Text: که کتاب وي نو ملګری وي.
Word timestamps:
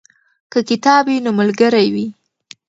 که 0.51 0.59
کتاب 0.69 1.03
وي 1.09 1.17
نو 1.25 1.31
ملګری 1.39 1.87
وي. 1.93 2.07